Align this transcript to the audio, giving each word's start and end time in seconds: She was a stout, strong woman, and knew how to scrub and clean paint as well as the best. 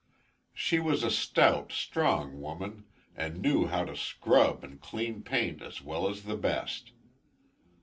She 0.55 0.79
was 0.79 1.03
a 1.03 1.11
stout, 1.11 1.71
strong 1.71 2.41
woman, 2.41 2.85
and 3.15 3.39
knew 3.39 3.67
how 3.67 3.85
to 3.85 3.95
scrub 3.95 4.63
and 4.63 4.81
clean 4.81 5.21
paint 5.21 5.61
as 5.61 5.83
well 5.83 6.09
as 6.09 6.23
the 6.23 6.35
best. 6.37 6.89